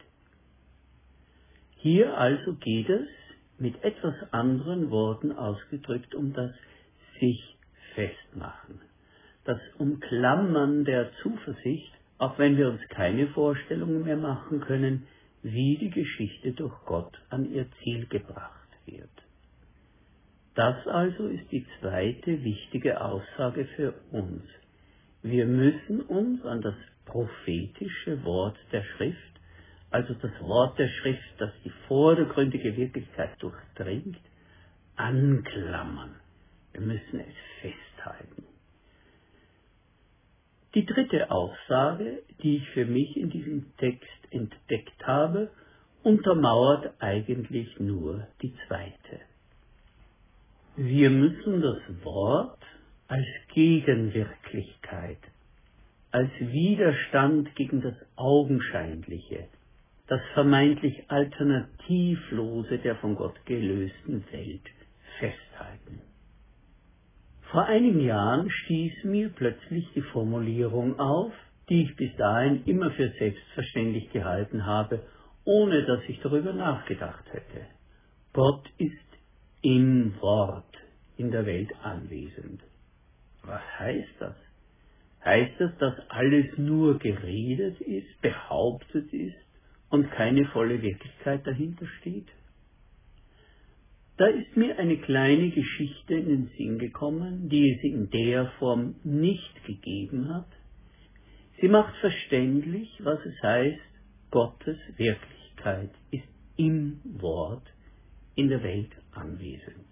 Hier 1.77 2.15
also 2.15 2.53
geht 2.53 2.87
es, 2.87 3.07
mit 3.57 3.83
etwas 3.83 4.13
anderen 4.31 4.91
Worten 4.91 5.31
ausgedrückt, 5.31 6.13
um 6.13 6.33
das 6.33 6.51
sich 7.19 7.57
festmachen, 7.95 8.79
das 9.47 9.59
Umklammern 9.77 10.83
der 10.83 11.09
Zuversicht, 11.23 11.93
auch 12.17 12.37
wenn 12.37 12.57
wir 12.57 12.69
uns 12.69 12.81
keine 12.89 13.27
Vorstellungen 13.27 14.03
mehr 14.03 14.17
machen 14.17 14.59
können, 14.59 15.07
wie 15.41 15.77
die 15.77 15.89
Geschichte 15.89 16.51
durch 16.51 16.73
Gott 16.85 17.17
an 17.29 17.49
ihr 17.49 17.65
Ziel 17.81 18.07
gebracht 18.07 18.67
wird. 18.85 19.09
Das 20.53 20.85
also 20.87 21.27
ist 21.27 21.49
die 21.51 21.65
zweite 21.79 22.43
wichtige 22.43 22.99
Aussage 22.99 23.65
für 23.75 23.93
uns. 24.11 24.43
Wir 25.21 25.45
müssen 25.45 26.01
uns 26.01 26.43
an 26.43 26.61
das 26.61 26.75
prophetische 27.05 28.23
Wort 28.25 28.57
der 28.73 28.83
Schrift, 28.83 29.39
also 29.91 30.13
das 30.15 30.31
Wort 30.41 30.77
der 30.77 30.89
Schrift, 30.89 31.33
das 31.37 31.51
die 31.63 31.71
vordergründige 31.87 32.75
Wirklichkeit 32.75 33.31
durchdringt, 33.39 34.19
anklammern. 34.97 36.15
Wir 36.73 36.81
müssen 36.81 37.19
es 37.19 37.35
festhalten. 37.61 38.46
Die 40.77 40.85
dritte 40.85 41.31
Aussage, 41.31 42.21
die 42.43 42.57
ich 42.57 42.69
für 42.69 42.85
mich 42.85 43.17
in 43.17 43.31
diesem 43.31 43.75
Text 43.77 44.07
entdeckt 44.29 45.07
habe, 45.07 45.49
untermauert 46.03 46.93
eigentlich 46.99 47.79
nur 47.79 48.27
die 48.43 48.53
zweite. 48.67 49.21
Wir 50.75 51.09
müssen 51.09 51.63
das 51.63 51.79
Wort 52.03 52.61
als 53.07 53.25
Gegenwirklichkeit, 53.55 55.17
als 56.11 56.29
Widerstand 56.39 57.55
gegen 57.55 57.81
das 57.81 57.95
Augenscheinliche, 58.15 59.47
das 60.05 60.21
vermeintlich 60.35 61.05
Alternativlose 61.07 62.77
der 62.77 62.97
von 62.97 63.15
Gott 63.15 63.43
gelösten 63.47 64.23
Welt 64.31 64.69
festhalten. 65.17 66.06
Vor 67.51 67.65
einigen 67.65 68.01
Jahren 68.01 68.49
stieß 68.49 69.05
mir 69.05 69.29
plötzlich 69.29 69.87
die 69.95 70.01
Formulierung 70.01 70.99
auf, 70.99 71.31
die 71.69 71.83
ich 71.83 71.95
bis 71.95 72.13
dahin 72.17 72.63
immer 72.65 72.91
für 72.91 73.09
selbstverständlich 73.19 74.11
gehalten 74.11 74.65
habe, 74.65 75.01
ohne 75.45 75.85
dass 75.85 76.01
ich 76.09 76.19
darüber 76.19 76.51
nachgedacht 76.51 77.23
hätte. 77.31 77.67
Gott 78.33 78.69
ist 78.77 78.93
im 79.61 80.19
Wort 80.19 80.75
in 81.15 81.31
der 81.31 81.45
Welt 81.45 81.71
anwesend. 81.83 82.61
Was 83.43 83.61
heißt 83.79 84.15
das? 84.19 84.35
Heißt 85.23 85.59
das, 85.59 85.77
dass 85.77 85.95
alles 86.09 86.57
nur 86.57 86.99
geredet 86.99 87.79
ist, 87.81 88.21
behauptet 88.21 89.11
ist 89.13 89.37
und 89.89 90.11
keine 90.11 90.45
volle 90.47 90.81
Wirklichkeit 90.81 91.47
dahinter 91.47 91.87
steht? 92.01 92.27
Da 94.17 94.25
ist 94.25 94.57
mir 94.57 94.79
eine 94.79 94.97
kleine 94.97 95.51
Geschichte 95.51 96.15
in 96.15 96.27
den 96.27 96.51
Sinn 96.57 96.79
gekommen, 96.79 97.49
die 97.49 97.71
es 97.71 97.83
in 97.83 98.09
der 98.09 98.47
Form 98.57 98.95
nicht 99.03 99.63
gegeben 99.65 100.33
hat. 100.33 100.47
Sie 101.61 101.67
macht 101.67 101.95
verständlich, 101.97 102.89
was 103.03 103.19
es 103.25 103.41
heißt, 103.43 103.79
Gottes 104.31 104.77
Wirklichkeit 104.97 105.91
ist 106.09 106.27
im 106.55 106.99
Wort 107.03 107.63
in 108.35 108.49
der 108.49 108.63
Welt 108.63 108.91
anwesend. 109.11 109.85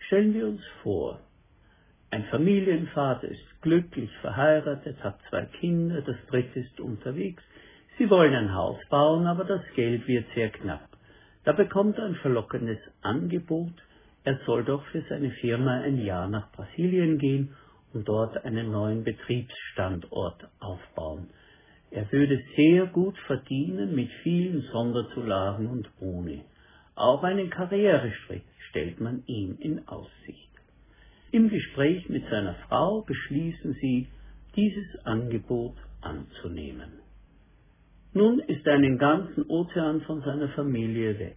Stellen 0.00 0.34
wir 0.34 0.46
uns 0.46 0.62
vor, 0.82 1.20
ein 2.10 2.24
Familienvater 2.24 3.28
ist 3.28 3.62
glücklich 3.62 4.10
verheiratet, 4.20 5.02
hat 5.02 5.18
zwei 5.30 5.46
Kinder, 5.46 6.02
das 6.02 6.16
dritte 6.28 6.60
ist 6.60 6.78
unterwegs. 6.78 7.42
Sie 7.96 8.08
wollen 8.10 8.34
ein 8.34 8.54
Haus 8.54 8.78
bauen, 8.90 9.26
aber 9.26 9.44
das 9.44 9.62
Geld 9.74 10.06
wird 10.06 10.26
sehr 10.34 10.50
knapp. 10.50 10.93
Da 11.44 11.52
bekommt 11.52 11.98
er 11.98 12.06
ein 12.06 12.14
verlockendes 12.16 12.78
Angebot, 13.02 13.74
er 14.24 14.38
soll 14.46 14.64
doch 14.64 14.84
für 14.86 15.02
seine 15.08 15.30
Firma 15.32 15.80
ein 15.82 16.02
Jahr 16.02 16.28
nach 16.28 16.50
Brasilien 16.52 17.18
gehen 17.18 17.54
und 17.92 18.08
dort 18.08 18.42
einen 18.44 18.70
neuen 18.70 19.04
Betriebsstandort 19.04 20.48
aufbauen. 20.60 21.28
Er 21.90 22.10
würde 22.10 22.42
sehr 22.56 22.86
gut 22.86 23.18
verdienen 23.26 23.94
mit 23.94 24.10
vielen 24.22 24.62
Sonderzulagen 24.72 25.66
und 25.66 25.88
Boni. 26.00 26.42
Auch 26.94 27.22
einen 27.22 27.50
Karriereschritt 27.50 28.44
stellt 28.70 29.00
man 29.00 29.22
ihm 29.26 29.58
in 29.60 29.86
Aussicht. 29.86 30.50
Im 31.30 31.50
Gespräch 31.50 32.08
mit 32.08 32.24
seiner 32.30 32.54
Frau 32.68 33.02
beschließen 33.02 33.74
sie, 33.80 34.08
dieses 34.56 35.04
Angebot 35.04 35.76
anzunehmen. 36.00 37.03
Nun 38.16 38.38
ist 38.38 38.64
er 38.64 38.74
einen 38.74 38.96
ganzen 38.96 39.42
Ozean 39.48 40.00
von 40.02 40.22
seiner 40.22 40.48
Familie 40.50 41.18
weg. 41.18 41.36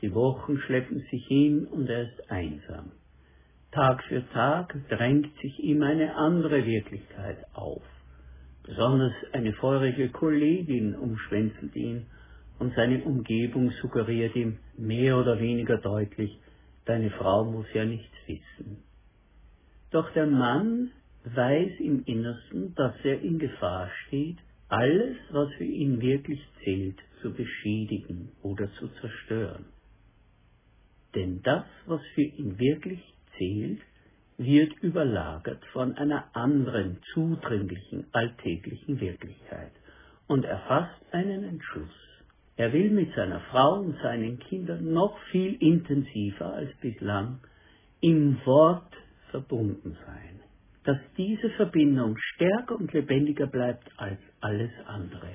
Die 0.00 0.12
Wochen 0.12 0.58
schleppen 0.58 1.04
sich 1.08 1.24
hin 1.28 1.66
und 1.66 1.88
er 1.88 2.02
ist 2.02 2.30
einsam. 2.30 2.90
Tag 3.70 4.02
für 4.04 4.28
Tag 4.30 4.74
drängt 4.88 5.28
sich 5.40 5.60
ihm 5.60 5.84
eine 5.84 6.16
andere 6.16 6.66
Wirklichkeit 6.66 7.38
auf. 7.52 7.82
Besonders 8.64 9.12
eine 9.32 9.52
feurige 9.52 10.08
Kollegin 10.08 10.96
umschwänzelt 10.96 11.76
ihn 11.76 12.06
und 12.58 12.74
seine 12.74 13.04
Umgebung 13.04 13.70
suggeriert 13.80 14.34
ihm 14.34 14.58
mehr 14.76 15.16
oder 15.16 15.38
weniger 15.38 15.78
deutlich, 15.78 16.40
deine 16.86 17.10
Frau 17.10 17.44
muss 17.44 17.66
ja 17.72 17.84
nichts 17.84 18.16
wissen. 18.26 18.82
Doch 19.92 20.12
der 20.12 20.26
Mann 20.26 20.90
weiß 21.24 21.78
im 21.78 22.02
Innersten, 22.04 22.74
dass 22.74 22.94
er 23.04 23.20
in 23.20 23.38
Gefahr 23.38 23.90
steht, 24.06 24.38
alles, 24.68 25.16
was 25.30 25.52
für 25.54 25.64
ihn 25.64 26.00
wirklich 26.00 26.40
zählt, 26.62 26.98
zu 27.22 27.32
beschädigen 27.32 28.30
oder 28.42 28.70
zu 28.74 28.88
zerstören. 29.00 29.66
Denn 31.14 31.40
das, 31.42 31.64
was 31.86 32.00
für 32.14 32.22
ihn 32.22 32.58
wirklich 32.58 33.00
zählt, 33.36 33.80
wird 34.36 34.72
überlagert 34.82 35.64
von 35.72 35.96
einer 35.96 36.24
anderen, 36.34 36.98
zudringlichen, 37.12 38.06
alltäglichen 38.12 39.00
Wirklichkeit 39.00 39.72
und 40.28 40.44
er 40.44 40.58
fasst 40.60 41.02
einen 41.12 41.42
Entschluss. 41.42 41.90
Er 42.56 42.72
will 42.72 42.90
mit 42.90 43.12
seiner 43.14 43.40
Frau 43.50 43.80
und 43.80 43.96
seinen 44.00 44.38
Kindern 44.38 44.92
noch 44.92 45.18
viel 45.30 45.54
intensiver 45.54 46.54
als 46.54 46.70
bislang 46.80 47.40
im 48.00 48.38
Wort 48.44 48.92
verbunden 49.30 49.96
sein, 50.06 50.37
dass 50.84 50.98
diese 51.16 51.50
Verbindung 51.50 52.16
stärker 52.34 52.76
und 52.76 52.92
lebendiger 52.92 53.46
bleibt 53.46 53.90
als 53.96 54.18
alles 54.40 54.70
andere. 54.86 55.30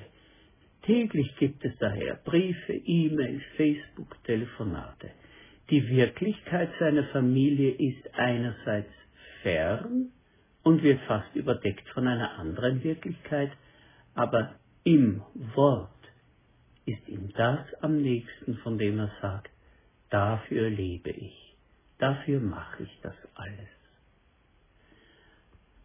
Täglich 0.82 1.34
gibt 1.38 1.64
es 1.64 1.76
daher 1.78 2.16
Briefe, 2.24 2.74
E-Mails, 2.74 3.42
Facebook, 3.56 4.22
Telefonate. 4.24 5.10
Die 5.70 5.88
Wirklichkeit 5.88 6.70
seiner 6.78 7.04
Familie 7.04 7.70
ist 7.70 8.14
einerseits 8.14 8.92
fern 9.42 10.10
und 10.62 10.82
wird 10.82 11.00
fast 11.02 11.34
überdeckt 11.34 11.88
von 11.90 12.06
einer 12.06 12.38
anderen 12.38 12.82
Wirklichkeit, 12.84 13.52
aber 14.14 14.56
im 14.84 15.22
Wort 15.54 15.90
ist 16.84 17.08
ihm 17.08 17.32
das 17.34 17.60
am 17.80 18.02
nächsten, 18.02 18.56
von 18.58 18.76
dem 18.76 18.98
er 18.98 19.10
sagt, 19.22 19.50
dafür 20.10 20.68
lebe 20.68 21.10
ich, 21.10 21.56
dafür 21.98 22.40
mache 22.40 22.82
ich 22.82 22.98
das 23.02 23.16
alles. 23.34 23.83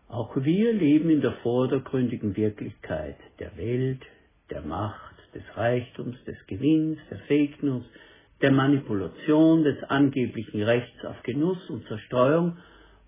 Auch 0.09 0.35
wir 0.35 0.73
leben 0.73 1.11
in 1.11 1.21
der 1.21 1.33
vordergründigen 1.43 2.35
Wirklichkeit 2.35 3.17
der 3.37 3.55
Welt, 3.57 4.01
der 4.49 4.61
Macht, 4.61 5.15
des 5.35 5.43
Reichtums, 5.55 6.17
des 6.25 6.35
Gewinns, 6.47 6.97
der 7.11 7.19
News, 7.61 7.85
der 8.41 8.51
Manipulation, 8.51 9.63
des 9.63 9.83
angeblichen 9.83 10.63
Rechts 10.63 11.05
auf 11.05 11.21
Genuss 11.21 11.69
und 11.69 11.85
Zerstreuung, 11.87 12.57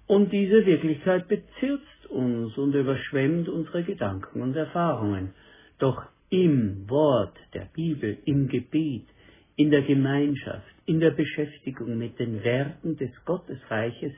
und 0.05 0.31
diese 0.31 0.63
Wirklichkeit 0.63 1.27
bezirzt 1.27 2.05
uns 2.09 2.55
und 2.55 2.75
überschwemmt 2.75 3.49
unsere 3.49 3.81
Gedanken 3.81 4.43
und 4.43 4.55
Erfahrungen. 4.55 5.33
Doch 5.79 6.03
im 6.29 6.87
Wort 6.87 7.35
der 7.55 7.67
Bibel, 7.73 8.19
im 8.25 8.47
Gebet, 8.47 9.07
in 9.55 9.71
der 9.71 9.81
Gemeinschaft, 9.81 10.75
in 10.85 10.99
der 10.99 11.11
Beschäftigung 11.11 11.97
mit 11.97 12.19
den 12.19 12.43
Werten 12.43 12.95
des 12.97 13.09
Gottesreiches 13.25 14.13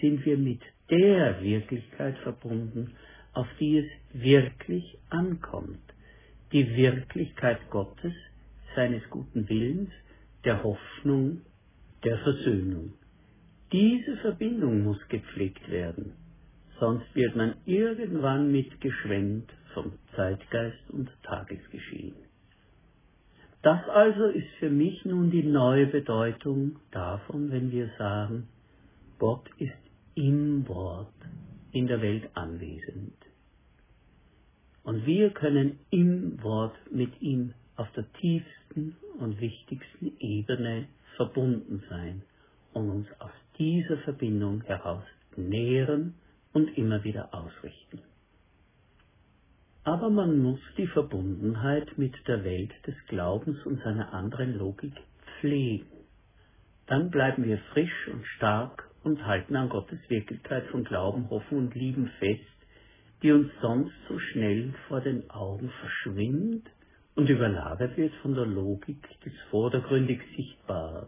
sind 0.00 0.26
wir 0.26 0.36
mit 0.36 0.60
der 0.90 1.42
Wirklichkeit 1.42 2.16
verbunden, 2.18 2.92
auf 3.32 3.46
die 3.60 3.78
es 3.78 3.90
wirklich 4.12 4.98
ankommt. 5.10 5.80
Die 6.52 6.76
Wirklichkeit 6.76 7.58
Gottes, 7.70 8.12
seines 8.74 9.02
guten 9.10 9.48
Willens, 9.48 9.90
der 10.44 10.62
Hoffnung, 10.62 11.42
der 12.04 12.18
Versöhnung. 12.18 12.92
Diese 13.72 14.16
Verbindung 14.18 14.84
muss 14.84 14.98
gepflegt 15.08 15.68
werden, 15.70 16.12
sonst 16.78 17.12
wird 17.14 17.34
man 17.34 17.54
irgendwann 17.64 18.52
mitgeschwemmt 18.52 19.52
vom 19.74 19.92
Zeitgeist 20.14 20.88
und 20.90 21.10
Tagesgeschehen. 21.24 22.14
Das 23.62 23.82
also 23.88 24.26
ist 24.26 24.48
für 24.60 24.70
mich 24.70 25.04
nun 25.04 25.30
die 25.32 25.42
neue 25.42 25.86
Bedeutung 25.86 26.76
davon, 26.92 27.50
wenn 27.50 27.72
wir 27.72 27.90
sagen, 27.98 28.46
Gott 29.18 29.48
ist 29.58 29.72
im 30.16 30.66
Wort 30.66 31.12
in 31.72 31.86
der 31.86 32.00
Welt 32.00 32.28
anwesend. 32.34 33.14
Und 34.82 35.04
wir 35.04 35.30
können 35.30 35.78
im 35.90 36.42
Wort 36.42 36.76
mit 36.90 37.20
ihm 37.20 37.52
auf 37.76 37.90
der 37.92 38.10
tiefsten 38.14 38.96
und 39.18 39.40
wichtigsten 39.40 40.16
Ebene 40.18 40.88
verbunden 41.16 41.82
sein 41.90 42.22
und 42.72 42.90
uns 42.90 43.06
aus 43.18 43.30
dieser 43.58 43.98
Verbindung 43.98 44.62
heraus 44.62 45.04
nähren 45.36 46.14
und 46.52 46.76
immer 46.78 47.04
wieder 47.04 47.34
ausrichten. 47.34 48.00
Aber 49.84 50.08
man 50.08 50.38
muss 50.38 50.60
die 50.78 50.86
Verbundenheit 50.86 51.96
mit 51.98 52.14
der 52.26 52.42
Welt 52.42 52.72
des 52.86 52.94
Glaubens 53.08 53.64
und 53.66 53.82
seiner 53.82 54.12
anderen 54.14 54.56
Logik 54.56 54.94
pflegen. 55.38 55.86
Dann 56.86 57.10
bleiben 57.10 57.44
wir 57.44 57.58
frisch 57.72 58.08
und 58.08 58.24
stark 58.36 58.85
und 59.06 59.24
halten 59.24 59.54
an 59.54 59.68
Gottes 59.68 60.00
Wirklichkeit 60.08 60.66
von 60.66 60.82
Glauben, 60.82 61.30
Hoffen 61.30 61.58
und 61.58 61.74
Lieben 61.76 62.10
fest, 62.18 62.42
die 63.22 63.30
uns 63.30 63.50
sonst 63.62 63.94
so 64.08 64.18
schnell 64.18 64.74
vor 64.88 65.00
den 65.00 65.30
Augen 65.30 65.70
verschwindet 65.80 66.66
und 67.14 67.30
überlagert 67.30 67.96
wird 67.96 68.12
von 68.16 68.34
der 68.34 68.46
Logik 68.46 69.02
des 69.24 69.32
vordergründig 69.50 70.20
Sichtbaren, 70.36 71.06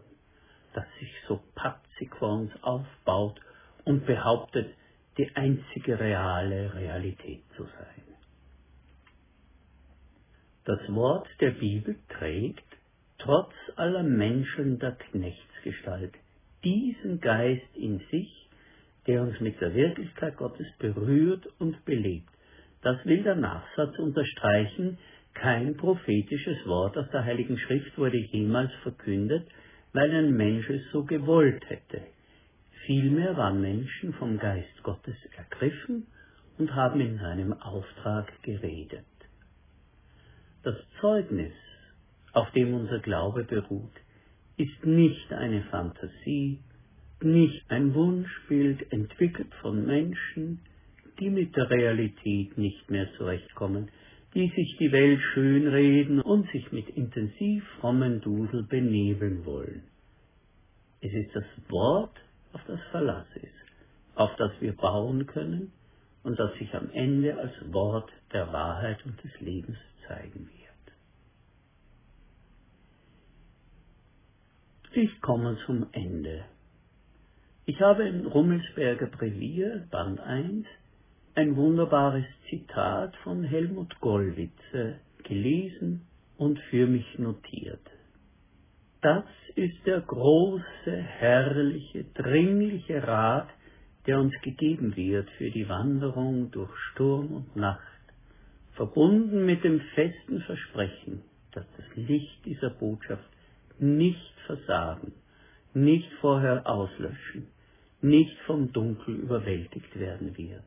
das 0.73 0.85
sich 0.99 1.13
so 1.27 1.41
patzig 1.55 2.15
vor 2.17 2.39
uns 2.39 2.51
aufbaut 2.63 3.39
und 3.83 4.05
behauptet, 4.05 4.73
die 5.17 5.35
einzige 5.35 5.99
reale 5.99 6.73
Realität 6.73 7.43
zu 7.57 7.63
sein. 7.63 8.03
Das 10.63 10.79
Wort 10.87 11.27
der 11.41 11.51
Bibel 11.51 11.97
trägt, 12.17 12.63
trotz 13.17 13.53
aller 13.75 14.03
Menschen 14.03 14.79
der 14.79 14.93
Knechtsgestalt, 14.93 16.13
diesen 16.63 17.19
Geist 17.19 17.75
in 17.75 17.99
sich, 18.11 18.49
der 19.07 19.21
uns 19.21 19.39
mit 19.39 19.59
der 19.61 19.73
Wirklichkeit 19.73 20.37
Gottes 20.37 20.67
berührt 20.77 21.47
und 21.59 21.83
belebt. 21.85 22.29
Das 22.81 23.03
will 23.05 23.23
der 23.23 23.35
Nachsatz 23.35 23.97
unterstreichen, 23.97 24.97
kein 25.33 25.77
prophetisches 25.77 26.65
Wort 26.65 26.97
aus 26.97 27.09
der 27.11 27.23
Heiligen 27.23 27.57
Schrift 27.57 27.97
wurde 27.97 28.17
jemals 28.17 28.71
verkündet, 28.83 29.47
weil 29.93 30.11
ein 30.11 30.33
Mensch 30.35 30.69
es 30.69 30.81
so 30.91 31.03
gewollt 31.03 31.63
hätte. 31.69 32.01
Vielmehr 32.85 33.37
waren 33.37 33.61
Menschen 33.61 34.13
vom 34.13 34.37
Geist 34.37 34.83
Gottes 34.83 35.15
ergriffen 35.37 36.07
und 36.57 36.73
haben 36.75 36.99
in 36.99 37.17
seinem 37.17 37.53
Auftrag 37.53 38.31
geredet. 38.43 39.05
Das 40.63 40.75
Zeugnis, 40.99 41.53
auf 42.33 42.51
dem 42.51 42.73
unser 42.73 42.99
Glaube 42.99 43.43
beruht, 43.43 43.93
ist 44.59 44.85
nicht 44.85 45.31
eine 45.31 45.63
Fantasie, 45.63 46.59
nicht 47.21 47.63
ein 47.69 47.93
Wunschbild 47.93 48.91
entwickelt 48.91 49.53
von 49.61 49.85
Menschen, 49.85 50.59
die 51.19 51.29
mit 51.29 51.55
der 51.55 51.69
Realität 51.69 52.57
nicht 52.57 52.89
mehr 52.89 53.07
zurechtkommen, 53.17 53.89
die 54.33 54.51
sich 54.55 54.77
die 54.77 54.91
Welt 54.91 55.21
schönreden 55.33 56.21
und 56.21 56.49
sich 56.51 56.71
mit 56.71 56.89
intensiv 56.89 57.63
frommen 57.79 58.21
Dudel 58.21 58.63
benebeln 58.63 59.45
wollen. 59.45 59.83
Es 61.01 61.13
ist 61.13 61.33
das 61.33 61.45
Wort, 61.69 62.15
auf 62.51 62.61
das 62.67 62.79
Verlass 62.91 63.27
ist, 63.35 63.53
auf 64.15 64.35
das 64.37 64.51
wir 64.59 64.73
bauen 64.73 65.25
können 65.25 65.71
und 66.23 66.37
das 66.37 66.53
sich 66.55 66.73
am 66.75 66.89
Ende 66.91 67.37
als 67.37 67.53
Wort 67.71 68.11
der 68.33 68.51
Wahrheit 68.51 69.05
und 69.05 69.23
des 69.23 69.39
Lebens 69.39 69.77
zeigen 70.05 70.47
wird. 70.47 70.58
Ich 74.91 75.21
komme 75.21 75.55
zum 75.67 75.85
Ende. 75.91 76.45
Ich 77.67 77.79
habe 77.79 78.07
in 78.07 78.25
Rummelsberger 78.25 79.05
Brevier, 79.05 79.85
Band 79.91 80.19
1, 80.19 80.65
ein 81.35 81.55
wunderbares 81.55 82.25
Zitat 82.49 83.15
von 83.17 83.43
Helmut 83.43 83.99
Gollwitze 83.99 84.95
gelesen 85.23 86.07
und 86.37 86.57
für 86.71 86.87
mich 86.87 87.19
notiert. 87.19 87.85
Das 89.01 89.25
ist 89.53 89.77
der 89.85 90.01
große, 90.01 90.91
herrliche, 90.91 92.05
dringliche 92.15 93.05
Rat, 93.05 93.49
der 94.07 94.19
uns 94.19 94.33
gegeben 94.41 94.95
wird 94.95 95.29
für 95.37 95.51
die 95.51 95.69
Wanderung 95.69 96.49
durch 96.49 96.75
Sturm 96.91 97.31
und 97.31 97.55
Nacht, 97.55 97.83
verbunden 98.73 99.45
mit 99.45 99.63
dem 99.63 99.81
festen 99.93 100.41
Versprechen, 100.41 101.21
dass 101.51 101.65
das 101.77 101.85
Licht 101.95 102.43
dieser 102.43 102.71
Botschaft 102.71 103.29
nicht 103.81 104.33
versagen, 104.45 105.13
nicht 105.73 106.11
vorher 106.21 106.67
auslöschen, 106.67 107.47
nicht 108.01 108.37
vom 108.45 108.71
Dunkel 108.71 109.15
überwältigt 109.15 109.97
werden 109.99 110.37
wird. 110.37 110.63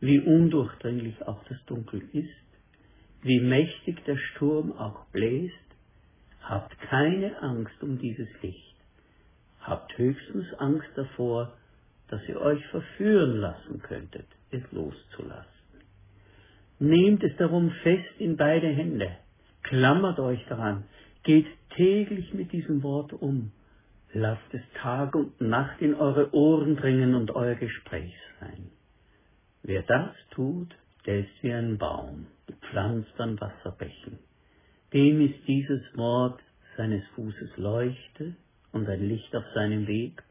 Wie 0.00 0.20
undurchdringlich 0.20 1.22
auch 1.26 1.42
das 1.48 1.58
Dunkel 1.66 2.02
ist, 2.12 2.28
wie 3.22 3.40
mächtig 3.40 4.04
der 4.04 4.18
Sturm 4.18 4.72
auch 4.72 5.06
bläst, 5.06 5.54
habt 6.42 6.78
keine 6.80 7.40
Angst 7.42 7.82
um 7.82 7.98
dieses 7.98 8.28
Licht, 8.42 8.76
habt 9.60 9.96
höchstens 9.96 10.52
Angst 10.58 10.90
davor, 10.94 11.54
dass 12.08 12.20
ihr 12.28 12.38
euch 12.38 12.64
verführen 12.66 13.38
lassen 13.38 13.80
könntet, 13.80 14.26
es 14.50 14.62
loszulassen. 14.72 15.48
Nehmt 16.78 17.24
es 17.24 17.34
darum 17.38 17.70
fest 17.82 18.14
in 18.18 18.36
beide 18.36 18.68
Hände, 18.68 19.16
klammert 19.62 20.20
euch 20.20 20.44
daran, 20.48 20.84
geht 21.22 21.46
täglich 21.76 22.32
mit 22.34 22.52
diesem 22.52 22.82
Wort 22.82 23.12
um, 23.12 23.52
lasst 24.12 24.52
es 24.52 24.62
Tag 24.80 25.14
und 25.14 25.40
Nacht 25.40 25.80
in 25.80 25.94
eure 25.94 26.32
Ohren 26.34 26.76
dringen 26.76 27.14
und 27.14 27.32
euer 27.32 27.56
Gespräch 27.56 28.14
sein. 28.40 28.70
Wer 29.62 29.82
das 29.82 30.14
tut, 30.30 30.74
der 31.06 31.20
ist 31.20 31.42
wie 31.42 31.52
ein 31.52 31.78
Baum, 31.78 32.26
gepflanzt 32.46 33.18
an 33.18 33.40
Wasserbächen. 33.40 34.18
Dem 34.92 35.20
ist 35.20 35.46
dieses 35.46 35.82
Wort 35.96 36.40
seines 36.76 37.04
Fußes 37.14 37.56
Leuchte 37.56 38.36
und 38.72 38.88
ein 38.88 39.08
Licht 39.08 39.34
auf 39.34 39.44
seinem 39.54 39.86
Weg, 39.86 40.22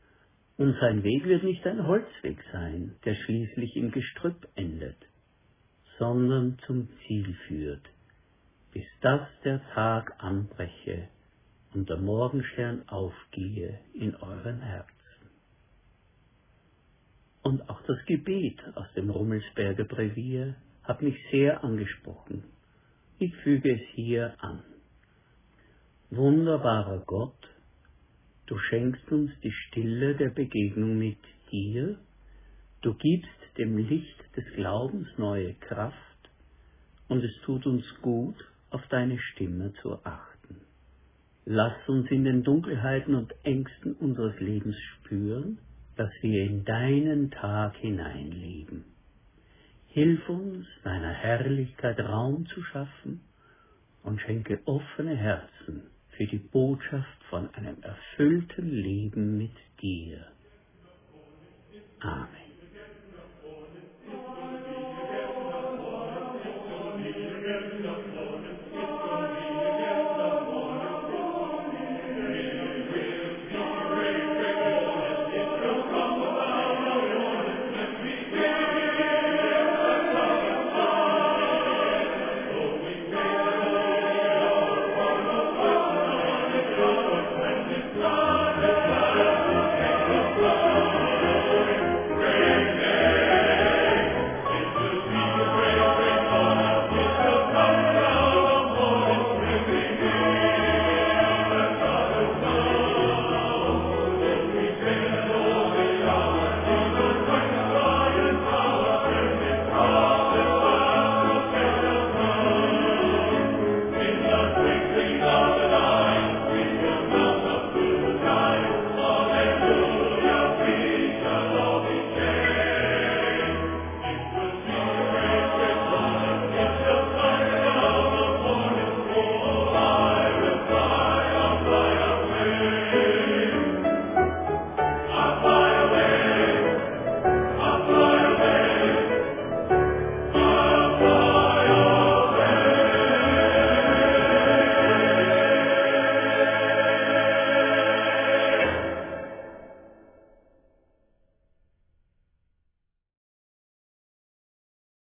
und 0.55 0.75
sein 0.79 1.03
Weg 1.03 1.25
wird 1.25 1.43
nicht 1.43 1.65
ein 1.65 1.87
Holzweg 1.87 2.37
sein, 2.51 2.95
der 3.05 3.15
schließlich 3.15 3.75
im 3.75 3.89
Gestrüpp 3.89 4.47
endet, 4.53 4.97
sondern 5.97 6.59
zum 6.67 6.89
Ziel 7.07 7.35
führt, 7.47 7.81
bis 8.71 8.85
das 9.01 9.27
der 9.43 9.61
Tag 9.73 10.13
anbreche 10.19 11.09
und 11.73 11.89
der 11.89 11.97
Morgenstern 11.97 12.87
aufgehe 12.87 13.79
in 13.93 14.15
euren 14.15 14.61
Herzen. 14.61 14.93
Und 17.41 17.69
auch 17.69 17.81
das 17.83 17.97
Gebet 18.05 18.59
aus 18.75 18.87
dem 18.95 19.09
Rummelsberger 19.09 19.83
Brevier 19.83 20.55
hat 20.83 21.01
mich 21.01 21.17
sehr 21.31 21.63
angesprochen. 21.63 22.43
Ich 23.19 23.35
füge 23.37 23.73
es 23.73 23.81
hier 23.95 24.35
an. 24.39 24.63
Wunderbarer 26.09 27.03
Gott, 27.05 27.49
du 28.45 28.57
schenkst 28.57 29.11
uns 29.11 29.31
die 29.43 29.51
Stille 29.51 30.15
der 30.15 30.29
Begegnung 30.29 30.97
mit 30.97 31.19
dir, 31.51 31.97
du 32.81 32.93
gibst 32.93 33.29
dem 33.57 33.77
Licht 33.77 34.19
des 34.35 34.45
Glaubens 34.55 35.07
neue 35.17 35.53
Kraft, 35.55 35.97
und 37.07 37.23
es 37.23 37.35
tut 37.45 37.65
uns 37.65 37.85
gut, 38.01 38.35
auf 38.69 38.81
deine 38.89 39.19
Stimme 39.19 39.73
zu 39.81 40.03
achten. 40.03 40.32
Lass 41.45 41.73
uns 41.87 42.09
in 42.09 42.23
den 42.23 42.43
Dunkelheiten 42.43 43.15
und 43.15 43.33
Ängsten 43.43 43.93
unseres 43.93 44.39
Lebens 44.39 44.77
spüren, 44.95 45.59
dass 45.95 46.11
wir 46.21 46.43
in 46.43 46.63
deinen 46.63 47.31
Tag 47.31 47.75
hineinleben. 47.77 48.85
Hilf 49.87 50.27
uns, 50.29 50.65
deiner 50.83 51.11
Herrlichkeit 51.11 51.99
Raum 51.99 52.45
zu 52.47 52.63
schaffen 52.63 53.21
und 54.03 54.21
schenke 54.21 54.59
offene 54.65 55.15
Herzen 55.15 55.83
für 56.17 56.25
die 56.25 56.39
Botschaft 56.39 57.23
von 57.29 57.53
einem 57.53 57.81
erfüllten 57.81 58.69
Leben 58.69 59.37
mit 59.37 59.55
dir. 59.81 60.25
Amen. 61.99 62.43
You. 67.83 68.12